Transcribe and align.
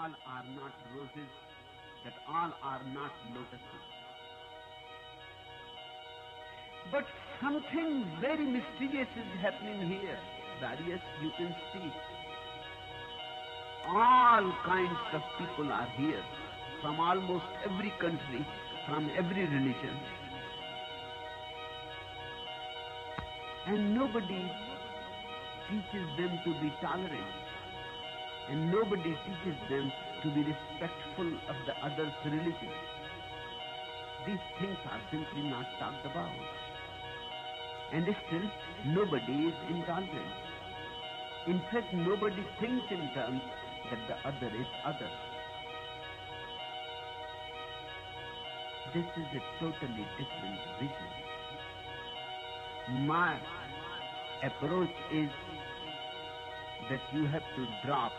all 0.00 0.08
are 0.08 0.44
not 0.56 0.72
roses, 0.96 1.32
that 2.04 2.14
all 2.26 2.52
are 2.62 2.80
not 2.94 3.12
lotuses. 3.34 3.84
But 6.90 7.04
something 7.42 8.06
very 8.20 8.46
mysterious 8.46 9.08
is 9.14 9.40
happening 9.42 9.88
here. 9.88 10.18
Darius, 10.60 11.02
you 11.22 11.30
can 11.36 11.54
see. 11.72 11.92
All 13.88 14.52
kinds 14.64 15.00
of 15.12 15.22
people 15.38 15.70
are 15.70 15.88
here, 15.96 16.24
from 16.80 16.98
almost 16.98 17.44
every 17.66 17.92
country, 18.00 18.46
from 18.88 19.10
every 19.18 19.44
religion. 19.44 20.00
And 23.66 23.94
nobody 23.94 24.50
teaches 25.68 26.06
them 26.16 26.40
to 26.44 26.50
be 26.60 26.72
tolerant. 26.80 27.49
And 28.50 28.70
nobody 28.70 29.16
teaches 29.24 29.58
them 29.70 29.92
to 30.22 30.30
be 30.34 30.42
respectful 30.42 31.28
of 31.48 31.56
the 31.66 31.74
other's 31.86 32.12
religion. 32.24 32.74
These 34.26 34.44
things 34.58 34.76
are 34.90 35.00
simply 35.10 35.42
not 35.42 35.66
talked 35.78 36.04
about. 36.04 36.30
And 37.92 38.04
still, 38.26 38.50
nobody 38.86 39.48
is 39.48 39.54
intolerant. 39.70 40.34
In 41.46 41.60
fact, 41.72 41.94
nobody 41.94 42.44
thinks 42.60 42.84
in 42.90 43.10
terms 43.14 43.40
that 43.90 43.98
the 44.08 44.28
other 44.28 44.54
is 44.54 44.66
other. 44.84 45.10
This 48.92 49.06
is 49.16 49.26
a 49.34 49.40
totally 49.60 50.06
different 50.18 50.60
vision. 50.80 51.10
My 53.06 53.38
approach 54.42 54.90
is 55.12 55.30
that 56.90 57.00
you 57.12 57.26
have 57.26 57.42
to 57.56 57.66
drop 57.86 58.12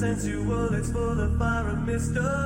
sensual, 0.00 0.72
it's 0.72 0.90
full 0.90 1.20
of 1.20 1.38
fire 1.38 1.68
and 1.68 1.86
mystery. 1.86 2.39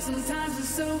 Sometimes 0.00 0.58
it's 0.58 0.68
so 0.68 1.00